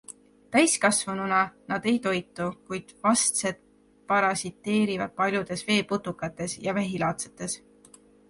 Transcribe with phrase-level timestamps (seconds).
[0.53, 1.41] Täiskasvanuna
[1.71, 3.61] nad ei toitu, kuid vastsed
[4.13, 7.61] parasiteerivad paljudes veeputukates ja vähilaadsetes.